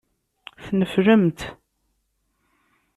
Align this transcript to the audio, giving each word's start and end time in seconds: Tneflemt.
Tneflemt. 0.65 1.39